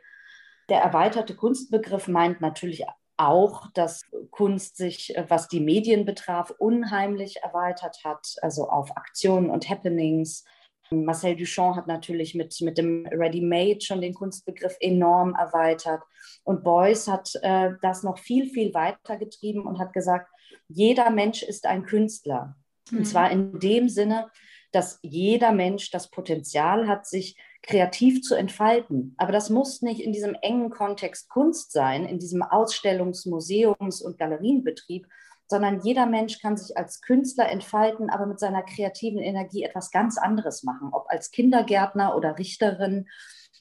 [0.70, 2.86] Der erweiterte Kunstbegriff meint natürlich
[3.18, 9.68] auch, dass Kunst sich, was die Medien betraf, unheimlich erweitert hat, also auf Aktionen und
[9.68, 10.46] Happenings.
[10.94, 16.02] Marcel Duchamp hat natürlich mit, mit dem Ready-Made schon den Kunstbegriff enorm erweitert.
[16.44, 20.30] Und Beuys hat äh, das noch viel, viel weiter getrieben und hat gesagt,
[20.68, 22.56] jeder Mensch ist ein Künstler.
[22.92, 22.98] Mhm.
[23.00, 24.30] Und zwar in dem Sinne,
[24.72, 29.16] dass jeder Mensch das Potenzial hat, sich kreativ zu entfalten.
[29.18, 34.18] Aber das muss nicht in diesem engen Kontext Kunst sein, in diesem Ausstellungs-, Museums- und
[34.18, 35.08] Galerienbetrieb,
[35.54, 40.18] sondern jeder Mensch kann sich als Künstler entfalten, aber mit seiner kreativen Energie etwas ganz
[40.18, 43.08] anderes machen, ob als Kindergärtner oder Richterin,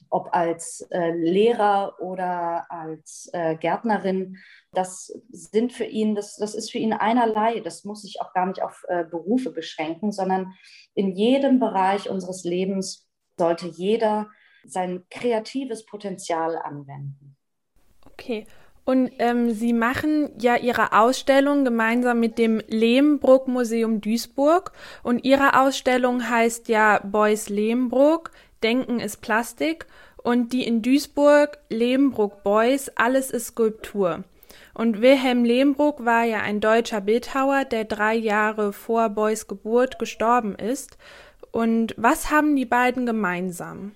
[0.09, 4.37] ob als äh, Lehrer oder als äh, Gärtnerin.
[4.71, 7.59] Das sind für ihn, das, das ist für ihn einerlei.
[7.59, 10.55] Das muss sich auch gar nicht auf äh, Berufe beschränken, sondern
[10.95, 14.31] in jedem Bereich unseres Lebens sollte jeder
[14.65, 17.37] sein kreatives Potenzial anwenden.
[18.03, 18.47] Okay.
[18.85, 24.73] Und ähm, Sie machen ja Ihre Ausstellung gemeinsam mit dem Lehmbruck Museum Duisburg.
[25.03, 29.87] Und Ihre Ausstellung heißt ja Beuys Lehmbruck, Denken ist Plastik.
[30.17, 34.23] Und die in Duisburg, Lehmbruck Beuys, alles ist Skulptur.
[34.73, 40.55] Und Wilhelm Lehmbruck war ja ein deutscher Bildhauer, der drei Jahre vor Beuys Geburt gestorben
[40.55, 40.97] ist.
[41.51, 43.93] Und was haben die beiden gemeinsam?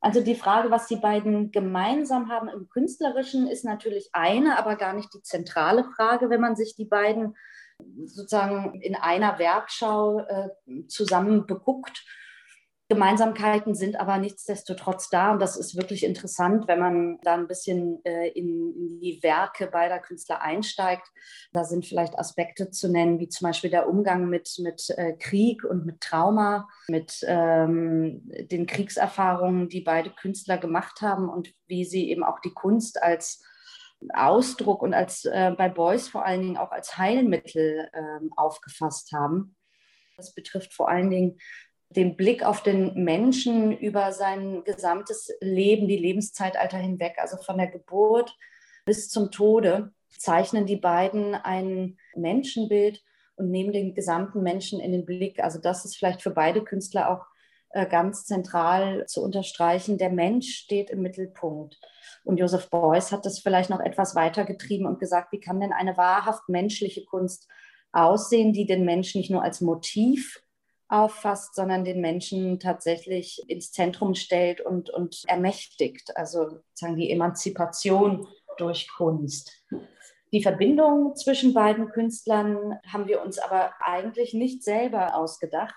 [0.00, 4.94] Also die Frage, was die beiden gemeinsam haben im Künstlerischen, ist natürlich eine, aber gar
[4.94, 7.36] nicht die zentrale Frage, wenn man sich die beiden
[8.04, 10.48] sozusagen in einer Werkschau äh,
[10.88, 12.04] zusammen beguckt.
[12.90, 15.30] Gemeinsamkeiten sind aber nichtsdestotrotz da.
[15.30, 20.00] Und das ist wirklich interessant, wenn man da ein bisschen äh, in, die Werke beider
[20.00, 21.06] Künstler einsteigt.
[21.52, 25.62] Da sind vielleicht Aspekte zu nennen, wie zum Beispiel der Umgang mit, mit äh, Krieg
[25.62, 32.10] und mit Trauma, mit ähm, den Kriegserfahrungen, die beide Künstler gemacht haben und wie sie
[32.10, 33.40] eben auch die Kunst als
[34.12, 39.54] Ausdruck und als äh, bei Beuys vor allen Dingen auch als Heilmittel ähm, aufgefasst haben.
[40.16, 41.38] Das betrifft vor allen Dingen
[41.90, 47.66] den Blick auf den Menschen über sein gesamtes Leben, die Lebenszeitalter hinweg, also von der
[47.66, 48.36] Geburt
[48.84, 53.02] bis zum Tode, zeichnen die beiden ein Menschenbild
[53.36, 55.42] und nehmen den gesamten Menschen in den Blick.
[55.42, 57.26] Also das ist vielleicht für beide Künstler auch
[57.70, 59.98] äh, ganz zentral zu unterstreichen.
[59.98, 61.80] Der Mensch steht im Mittelpunkt.
[62.24, 65.96] Und Joseph Beuys hat das vielleicht noch etwas weitergetrieben und gesagt, wie kann denn eine
[65.96, 67.48] wahrhaft menschliche Kunst
[67.92, 70.42] aussehen, die den Menschen nicht nur als Motiv
[70.90, 76.16] auffasst, sondern den Menschen tatsächlich ins Zentrum stellt und, und ermächtigt.
[76.16, 78.26] Also sozusagen die Emanzipation
[78.58, 79.64] durch Kunst.
[80.32, 85.74] Die Verbindung zwischen beiden Künstlern haben wir uns aber eigentlich nicht selber ausgedacht,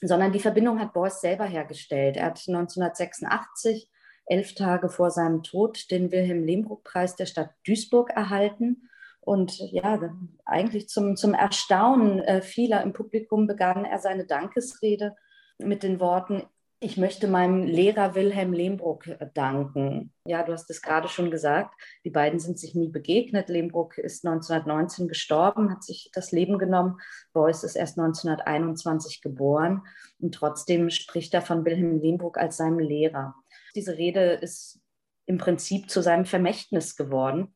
[0.00, 2.16] sondern die Verbindung hat Beuys selber hergestellt.
[2.16, 3.88] Er hat 1986,
[4.26, 8.88] elf Tage vor seinem Tod, den Wilhelm Lehmbruck-Preis der Stadt Duisburg erhalten
[9.22, 9.98] und ja,
[10.44, 15.14] eigentlich zum, zum Erstaunen äh, vieler im Publikum begann er seine Dankesrede
[15.58, 16.42] mit den Worten,
[16.84, 20.12] ich möchte meinem Lehrer Wilhelm Lehmbruck äh, danken.
[20.26, 21.72] Ja, du hast es gerade schon gesagt,
[22.04, 23.48] die beiden sind sich nie begegnet.
[23.48, 26.98] Lehmbruck ist 1919 gestorben, hat sich das Leben genommen.
[27.32, 29.82] Beuys ist erst 1921 geboren
[30.18, 33.36] und trotzdem spricht er von Wilhelm Lehmbruck als seinem Lehrer.
[33.76, 34.80] Diese Rede ist
[35.26, 37.54] im Prinzip zu seinem Vermächtnis geworden.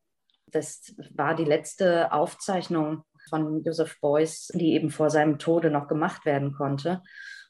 [0.49, 6.25] Das war die letzte Aufzeichnung von Joseph Beuys, die eben vor seinem Tode noch gemacht
[6.25, 7.01] werden konnte.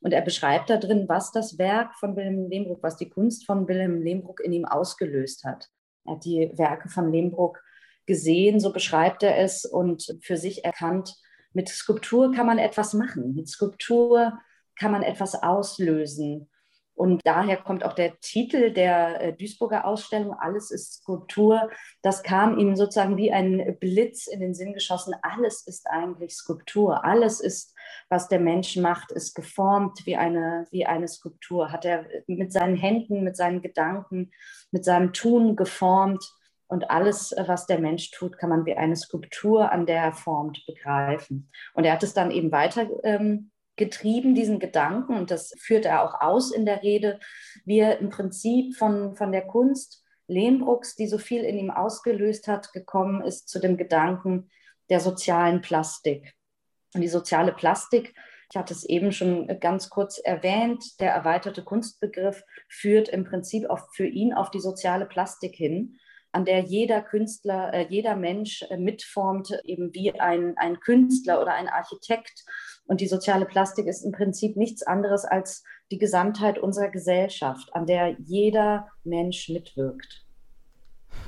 [0.02, 3.68] Und er beschreibt da drin, was das Werk von Wilhelm Lehmbruck, was die Kunst von
[3.68, 5.68] Wilhelm Lehmbruck in ihm ausgelöst hat.
[6.06, 7.62] Er hat die Werke von Lehmbruck
[8.06, 11.16] gesehen, so beschreibt er es, und für sich erkannt,
[11.54, 13.36] mit Skulptur kann man etwas machen.
[13.36, 14.40] Mit Skulptur
[14.80, 16.50] kann man etwas auslösen.
[16.98, 21.70] Und daher kommt auch der Titel der äh, Duisburger Ausstellung, Alles ist Skulptur.
[22.02, 25.14] Das kam ihm sozusagen wie ein Blitz in den Sinn geschossen.
[25.22, 27.06] Alles ist eigentlich Skulptur.
[27.06, 27.76] Alles ist,
[28.10, 31.72] was der Mensch macht, ist geformt wie eine, wie eine Skulptur.
[31.72, 34.32] Hat er mit seinen Händen, mit seinen Gedanken,
[34.72, 36.26] mit seinem Tun geformt.
[36.66, 40.66] Und alles, was der Mensch tut, kann man wie eine Skulptur, an der er formt,
[40.66, 41.52] begreifen.
[41.76, 46.04] Und er hat es dann eben weiter ähm, getrieben, diesen Gedanken, und das führt er
[46.04, 47.20] auch aus in der Rede,
[47.64, 52.48] wie er im Prinzip von, von der Kunst Lehmbrucks, die so viel in ihm ausgelöst
[52.48, 54.50] hat, gekommen ist zu dem Gedanken
[54.90, 56.34] der sozialen Plastik.
[56.94, 58.14] Und die soziale Plastik,
[58.52, 63.88] ich hatte es eben schon ganz kurz erwähnt, der erweiterte Kunstbegriff führt im Prinzip auf,
[63.94, 65.98] für ihn auf die soziale Plastik hin,
[66.38, 71.56] an der jeder Künstler, äh, jeder Mensch äh, mitformt, eben wie ein, ein Künstler oder
[71.56, 72.46] ein Architekt
[72.86, 77.88] und die soziale Plastik ist im Prinzip nichts anderes als die Gesamtheit unserer Gesellschaft, an
[77.88, 80.26] der jeder Mensch mitwirkt.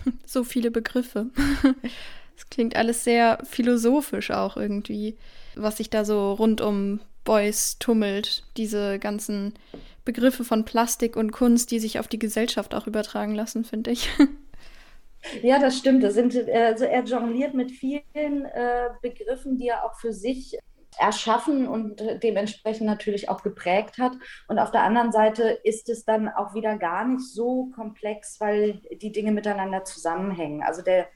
[0.25, 1.31] So viele Begriffe.
[2.37, 5.17] Es klingt alles sehr philosophisch auch irgendwie,
[5.55, 8.45] was sich da so rund um Beuys tummelt.
[8.55, 9.55] Diese ganzen
[10.05, 14.09] Begriffe von Plastik und Kunst, die sich auf die Gesellschaft auch übertragen lassen, finde ich.
[15.41, 16.03] Ja, das stimmt.
[16.03, 20.57] Das sind, also er jongliert mit vielen äh, Begriffen, die er auch für sich
[20.97, 24.13] erschaffen und dementsprechend natürlich auch geprägt hat.
[24.47, 28.81] Und auf der anderen Seite ist es dann auch wieder gar nicht so komplex, weil
[28.91, 30.61] die Dinge miteinander zusammenhängen.
[30.63, 31.07] Also der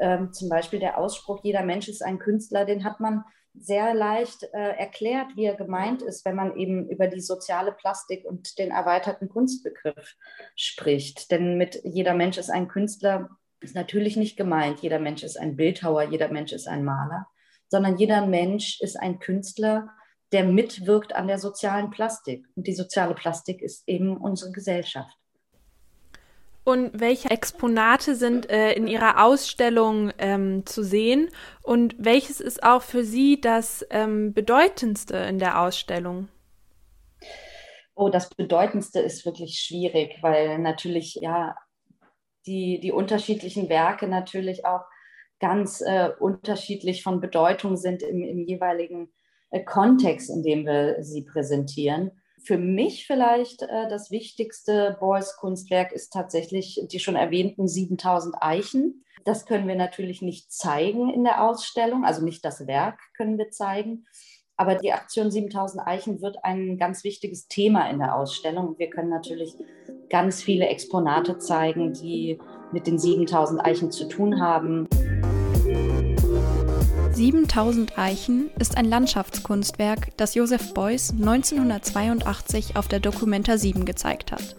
[0.00, 3.24] ähm, zum Beispiel der Ausspruch, jeder Mensch ist ein Künstler, den hat man
[3.58, 8.24] sehr leicht äh, erklärt, wie er gemeint ist, wenn man eben über die soziale Plastik
[8.26, 10.16] und den erweiterten Kunstbegriff
[10.54, 11.30] spricht.
[11.30, 15.56] Denn mit jeder Mensch ist ein Künstler ist natürlich nicht gemeint, jeder Mensch ist ein
[15.56, 17.26] Bildhauer, jeder Mensch ist ein Maler,
[17.68, 19.88] sondern jeder Mensch ist ein Künstler,
[20.32, 22.46] der mitwirkt an der sozialen Plastik.
[22.54, 25.16] Und die soziale Plastik ist eben unsere Gesellschaft.
[26.64, 31.30] Und welche Exponate sind äh, in Ihrer Ausstellung ähm, zu sehen?
[31.62, 36.28] Und welches ist auch für Sie das ähm, Bedeutendste in der Ausstellung?
[37.94, 41.54] Oh, das Bedeutendste ist wirklich schwierig, weil natürlich ja
[42.46, 44.84] die, die unterschiedlichen Werke natürlich auch
[45.40, 49.12] ganz äh, unterschiedlich von Bedeutung sind im, im jeweiligen
[49.50, 52.12] äh, Kontext, in dem wir sie präsentieren.
[52.42, 59.04] Für mich vielleicht äh, das wichtigste Beuys Kunstwerk ist tatsächlich die schon erwähnten 7000 Eichen.
[59.24, 63.50] Das können wir natürlich nicht zeigen in der Ausstellung, also nicht das Werk können wir
[63.50, 64.06] zeigen.
[64.56, 68.78] Aber die Aktion 7000 Eichen wird ein ganz wichtiges Thema in der Ausstellung.
[68.78, 69.54] Wir können natürlich
[70.08, 72.38] ganz viele Exponate zeigen, die
[72.72, 74.86] mit den 7000 Eichen zu tun haben.
[77.12, 84.54] 7000 Eichen ist ein Landschaftskunstwerk, das Joseph Beuys 1982 auf der Documenta 7 gezeigt hat.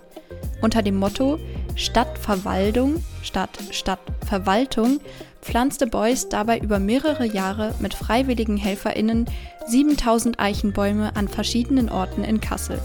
[0.61, 1.37] Unter dem Motto
[1.75, 4.99] Stadtverwaltung statt Stadtverwaltung
[5.41, 9.25] pflanzte Beuys dabei über mehrere Jahre mit freiwilligen HelferInnen
[9.67, 12.79] 7000 Eichenbäume an verschiedenen Orten in Kassel.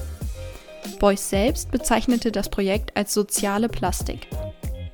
[0.99, 4.29] Beuys selbst bezeichnete das Projekt als soziale Plastik.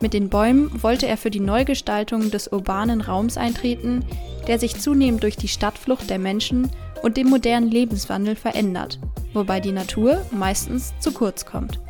[0.00, 4.04] Mit den Bäumen wollte er für die Neugestaltung des urbanen Raums eintreten,
[4.46, 6.70] der sich zunehmend durch die Stadtflucht der Menschen
[7.02, 9.00] und den modernen Lebenswandel verändert,
[9.32, 11.80] wobei die Natur meistens zu kurz kommt.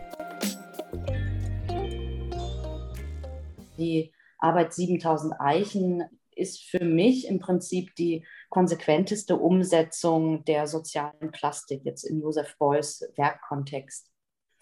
[3.78, 6.02] Die Arbeit 7000 Eichen
[6.34, 13.06] ist für mich im Prinzip die konsequenteste Umsetzung der sozialen Plastik jetzt in Josef Beuys
[13.16, 14.11] Werkkontext.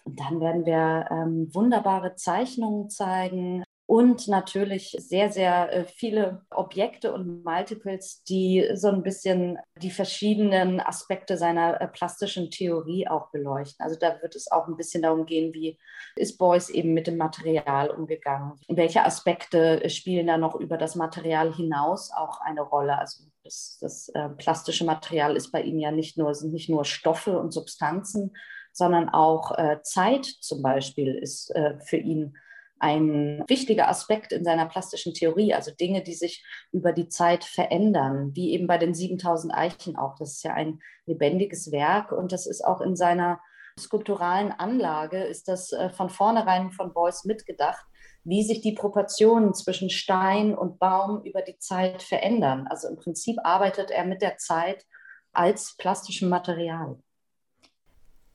[0.03, 7.13] Und dann werden wir ähm, wunderbare Zeichnungen zeigen und natürlich sehr, sehr äh, viele Objekte
[7.13, 13.81] und Multiples, die so ein bisschen die verschiedenen Aspekte seiner äh, plastischen Theorie auch beleuchten.
[13.83, 15.79] Also da wird es auch ein bisschen darum gehen, wie
[16.17, 18.59] ist Beuys eben mit dem Material umgegangen?
[18.67, 22.99] Welche Aspekte spielen da noch über das Material hinaus auch eine Rolle?
[22.99, 26.83] Also das, das äh, plastische Material ist bei ihm ja nicht nur, sind nicht nur
[26.83, 28.35] Stoffe und Substanzen,
[28.73, 32.35] sondern auch äh, Zeit zum Beispiel ist äh, für ihn
[32.79, 38.31] ein wichtiger Aspekt in seiner plastischen Theorie, also Dinge, die sich über die Zeit verändern,
[38.33, 40.15] wie eben bei den 7000 Eichen auch.
[40.15, 43.39] Das ist ja ein lebendiges Werk und das ist auch in seiner
[43.79, 47.85] skulpturalen Anlage, ist das äh, von vornherein von Beuys mitgedacht,
[48.23, 52.67] wie sich die Proportionen zwischen Stein und Baum über die Zeit verändern.
[52.67, 54.85] Also im Prinzip arbeitet er mit der Zeit
[55.31, 56.97] als plastischem Material.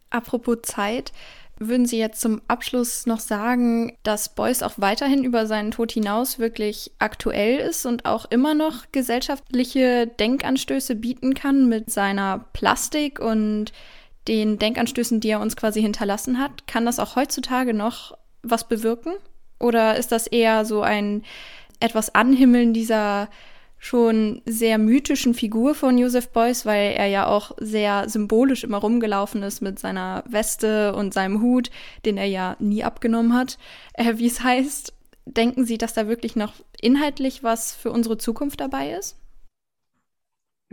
[0.08, 1.12] Apropos Zeit,
[1.58, 6.38] würden Sie jetzt zum Abschluss noch sagen, dass Beuys auch weiterhin über seinen Tod hinaus
[6.38, 13.72] wirklich aktuell ist und auch immer noch gesellschaftliche Denkanstöße bieten kann mit seiner Plastik und
[14.28, 19.12] den Denkanstößen, die er uns quasi hinterlassen hat, kann das auch heutzutage noch was bewirken?
[19.58, 21.22] Oder ist das eher so ein
[21.80, 23.28] etwas Anhimmeln dieser
[23.82, 29.42] schon sehr mythischen Figur von Joseph Beuys, weil er ja auch sehr symbolisch immer rumgelaufen
[29.42, 31.68] ist mit seiner Weste und seinem Hut,
[32.04, 33.58] den er ja nie abgenommen hat,
[33.94, 34.94] äh, wie es heißt.
[35.24, 39.18] Denken Sie, dass da wirklich noch inhaltlich was für unsere Zukunft dabei ist?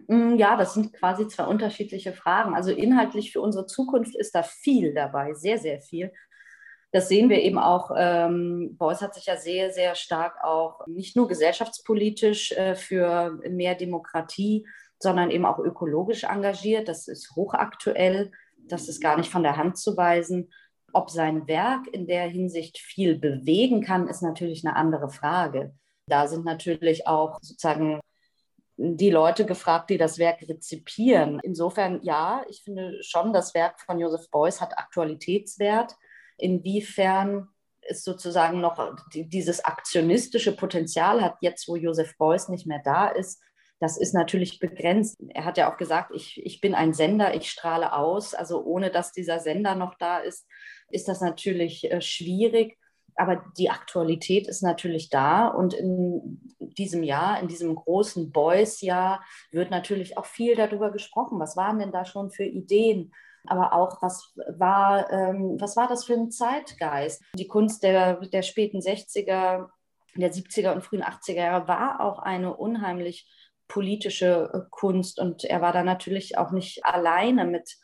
[0.07, 2.53] Mm, ja, das sind quasi zwei unterschiedliche Fragen.
[2.53, 6.11] Also inhaltlich für unsere Zukunft ist da viel dabei, sehr, sehr viel.
[6.91, 7.91] Das sehen wir eben auch.
[7.95, 13.75] Ähm, Beuys hat sich ja sehr, sehr stark auch nicht nur gesellschaftspolitisch äh, für mehr
[13.75, 14.67] Demokratie,
[14.97, 16.87] sondern eben auch ökologisch engagiert.
[16.87, 18.31] Das ist hochaktuell.
[18.57, 20.51] Das ist gar nicht von der Hand zu weisen.
[20.91, 25.73] Ob sein Werk in der Hinsicht viel bewegen kann, ist natürlich eine andere Frage.
[26.07, 27.99] Da sind natürlich auch sozusagen
[28.77, 31.39] die Leute gefragt, die das Werk rezipieren.
[31.43, 35.95] Insofern ja, ich finde schon, das Werk von Joseph Beuys hat Aktualitätswert
[36.39, 37.47] inwiefern
[37.81, 43.41] es sozusagen noch dieses aktionistische Potenzial hat, jetzt wo Josef Beuys nicht mehr da ist,
[43.79, 45.17] das ist natürlich begrenzt.
[45.29, 48.33] Er hat ja auch gesagt, ich, ich bin ein Sender, ich strahle aus.
[48.33, 50.45] Also ohne dass dieser Sender noch da ist,
[50.89, 52.77] ist das natürlich äh, schwierig.
[53.15, 55.47] Aber die Aktualität ist natürlich da.
[55.47, 61.39] Und in diesem Jahr, in diesem großen Beuys-Jahr, wird natürlich auch viel darüber gesprochen.
[61.39, 63.13] Was waren denn da schon für Ideen?
[63.47, 67.21] Aber auch, was war, ähm, was war das für ein Zeitgeist?
[67.35, 69.69] Die Kunst der, der späten 60er,
[70.15, 73.27] der 70er und frühen 80er Jahre war auch eine unheimlich
[73.67, 77.77] politische äh, Kunst und er war da natürlich auch nicht alleine mit,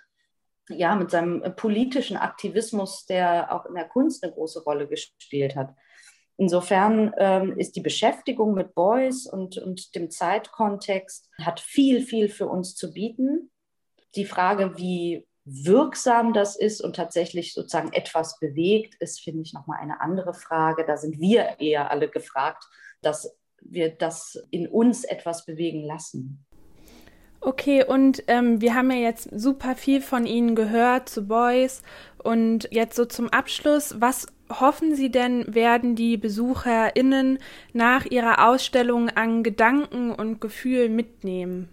[0.67, 5.73] ja, mit seinem politischen Aktivismus, der auch in der Kunst eine große Rolle gespielt hat.
[6.37, 12.47] Insofern ähm, ist die Beschäftigung mit Beuys und, und dem Zeitkontext hat viel, viel für
[12.47, 13.51] uns zu bieten.
[14.15, 19.79] Die Frage, wie wirksam das ist und tatsächlich sozusagen etwas bewegt, ist, finde ich, nochmal
[19.79, 20.85] eine andere Frage.
[20.85, 22.65] Da sind wir eher alle gefragt,
[23.01, 26.45] dass wir das in uns etwas bewegen lassen.
[27.41, 31.83] Okay, und ähm, wir haben ja jetzt super viel von Ihnen gehört zu Boys.
[32.17, 37.37] Und jetzt so zum Abschluss, was hoffen Sie denn, werden die BesucherInnen
[37.71, 41.69] nach Ihrer Ausstellung an Gedanken und Gefühlen mitnehmen?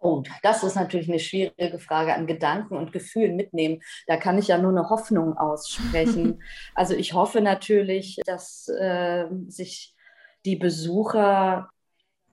[0.00, 3.82] Oh, das ist natürlich eine schwierige Frage an Gedanken und Gefühlen mitnehmen.
[4.06, 6.42] Da kann ich ja nur eine Hoffnung aussprechen.
[6.74, 9.96] also ich hoffe natürlich, dass äh, sich
[10.44, 11.70] die Besucher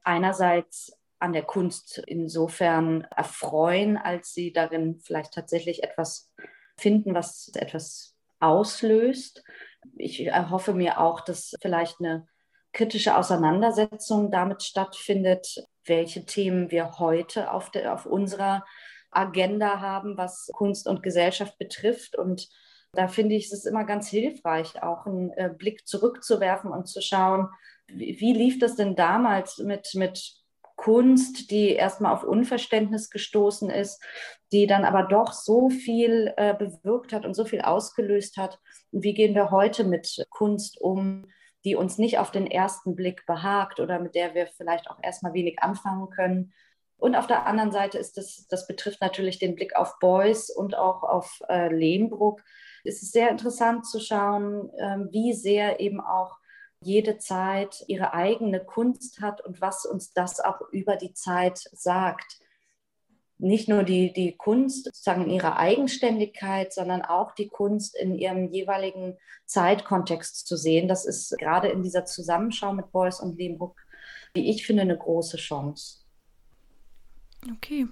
[0.04, 6.32] einerseits an der Kunst insofern erfreuen, als sie darin vielleicht tatsächlich etwas
[6.78, 9.44] finden, was etwas auslöst.
[9.96, 12.28] Ich hoffe mir auch, dass vielleicht eine
[12.76, 18.66] kritische Auseinandersetzung damit stattfindet, welche Themen wir heute auf, der, auf unserer
[19.12, 22.18] Agenda haben, was Kunst und Gesellschaft betrifft.
[22.18, 22.50] Und
[22.92, 27.48] da finde ich, es immer ganz hilfreich, auch einen äh, Blick zurückzuwerfen und zu schauen,
[27.88, 30.34] wie, wie lief das denn damals mit, mit
[30.76, 34.04] Kunst, die erstmal auf Unverständnis gestoßen ist,
[34.52, 38.60] die dann aber doch so viel äh, bewirkt hat und so viel ausgelöst hat.
[38.92, 41.26] Und wie gehen wir heute mit Kunst um?
[41.66, 45.34] Die uns nicht auf den ersten Blick behagt oder mit der wir vielleicht auch erstmal
[45.34, 46.54] wenig anfangen können.
[46.98, 50.78] Und auf der anderen Seite ist das, das betrifft natürlich den Blick auf Beuys und
[50.78, 52.42] auch auf äh, Lehmbruck.
[52.84, 56.38] Es ist sehr interessant zu schauen, äh, wie sehr eben auch
[56.80, 62.40] jede Zeit ihre eigene Kunst hat und was uns das auch über die Zeit sagt
[63.38, 68.52] nicht nur die, die Kunst sozusagen in ihrer Eigenständigkeit, sondern auch die Kunst in ihrem
[68.52, 70.88] jeweiligen Zeitkontext zu sehen.
[70.88, 73.76] Das ist gerade in dieser Zusammenschau mit Beuys und Lehmbruck,
[74.34, 76.00] wie ich finde, eine große Chance.
[77.58, 77.88] Okay.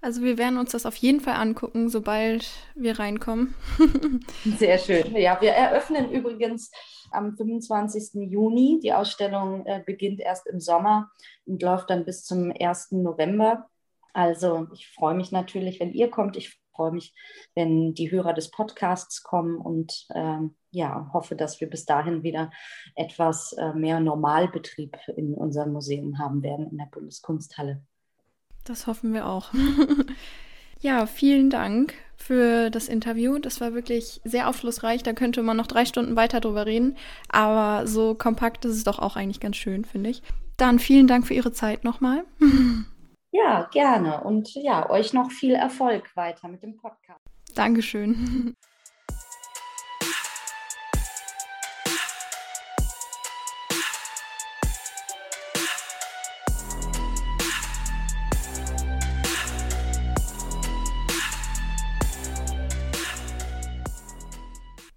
[0.00, 3.54] Also wir werden uns das auf jeden Fall angucken, sobald wir reinkommen.
[4.58, 5.16] Sehr schön.
[5.16, 6.70] Ja, wir eröffnen übrigens
[7.10, 8.30] am 25.
[8.30, 8.80] Juni.
[8.82, 11.10] Die Ausstellung äh, beginnt erst im Sommer
[11.46, 12.92] und läuft dann bis zum 1.
[12.92, 13.66] November.
[14.14, 16.36] Also ich freue mich natürlich, wenn ihr kommt.
[16.36, 17.14] Ich freue mich,
[17.54, 22.50] wenn die Hörer des Podcasts kommen und ähm, ja, hoffe, dass wir bis dahin wieder
[22.94, 27.82] etwas äh, mehr Normalbetrieb in unserem Museum haben werden in der Bundeskunsthalle.
[28.64, 29.52] Das hoffen wir auch.
[30.80, 33.38] ja, vielen Dank für das Interview.
[33.38, 35.02] Das war wirklich sehr aufschlussreich.
[35.02, 36.96] Da könnte man noch drei Stunden weiter drüber reden.
[37.28, 40.22] Aber so kompakt ist es doch auch eigentlich ganz schön, finde ich.
[40.56, 42.24] Dann vielen Dank für Ihre Zeit nochmal.
[43.36, 44.22] Ja, gerne.
[44.22, 47.18] Und ja, euch noch viel Erfolg weiter mit dem Podcast.
[47.56, 48.54] Dankeschön.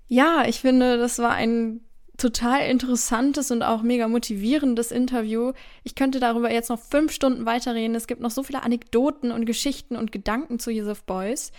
[0.08, 1.87] Ja, ich finde, das war ein
[2.18, 5.54] total interessantes und auch mega motivierendes Interview.
[5.84, 7.96] Ich könnte darüber jetzt noch fünf Stunden weiterreden.
[7.96, 11.52] Es gibt noch so viele Anekdoten und Geschichten und Gedanken zu Yusuf Boys.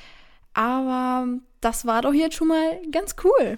[0.55, 1.29] Aber
[1.61, 3.57] das war doch jetzt schon mal ganz cool.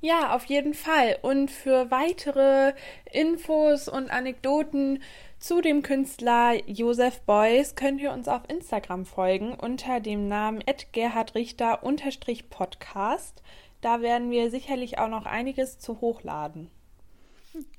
[0.00, 1.18] Ja, auf jeden Fall.
[1.22, 2.72] Und für weitere
[3.10, 5.02] Infos und Anekdoten
[5.38, 10.62] zu dem Künstler Josef Beuys könnt ihr uns auf Instagram folgen unter dem Namen
[10.92, 13.42] gerhardrichter-podcast.
[13.82, 16.70] Da werden wir sicherlich auch noch einiges zu hochladen.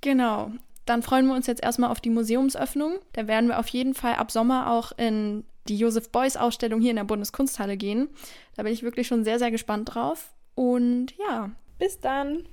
[0.02, 0.52] Genau.
[0.86, 3.00] Dann freuen wir uns jetzt erstmal auf die Museumsöffnung.
[3.14, 6.90] Da werden wir auf jeden Fall ab Sommer auch in die Josef Beuys Ausstellung hier
[6.90, 8.10] in der Bundeskunsthalle gehen.
[8.56, 10.34] Da bin ich wirklich schon sehr, sehr gespannt drauf.
[10.56, 11.52] Und ja.
[11.80, 12.50] Bis dann.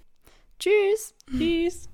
[0.60, 1.14] Tschüss.
[1.36, 1.88] Tschüss.